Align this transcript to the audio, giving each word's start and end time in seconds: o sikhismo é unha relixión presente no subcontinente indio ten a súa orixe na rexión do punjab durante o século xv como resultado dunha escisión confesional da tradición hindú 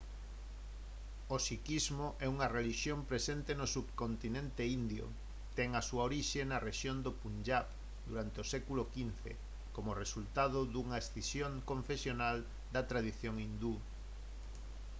o 1.35 1.37
sikhismo 1.47 2.07
é 2.25 2.27
unha 2.35 2.51
relixión 2.57 2.99
presente 3.11 3.51
no 3.59 3.67
subcontinente 3.75 4.63
indio 4.79 5.05
ten 5.57 5.69
a 5.79 5.81
súa 5.87 6.03
orixe 6.09 6.41
na 6.49 6.61
rexión 6.67 6.97
do 7.05 7.11
punjab 7.21 7.65
durante 8.09 8.37
o 8.43 8.49
século 8.53 8.83
xv 8.95 9.25
como 9.75 9.99
resultado 10.03 10.57
dunha 10.73 11.01
escisión 11.03 11.51
confesional 11.71 12.37
da 12.73 12.81
tradición 12.89 13.35
hindú 13.45 13.75